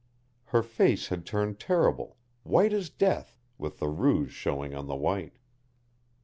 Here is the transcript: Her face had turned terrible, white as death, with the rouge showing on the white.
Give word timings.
Her 0.45 0.63
face 0.63 1.09
had 1.09 1.27
turned 1.27 1.59
terrible, 1.59 2.17
white 2.41 2.73
as 2.73 2.89
death, 2.89 3.37
with 3.59 3.77
the 3.77 3.87
rouge 3.87 4.31
showing 4.33 4.73
on 4.73 4.87
the 4.87 4.95
white. 4.95 5.37